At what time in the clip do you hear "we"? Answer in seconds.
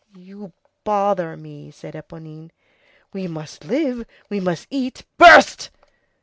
3.13-3.27, 4.31-4.39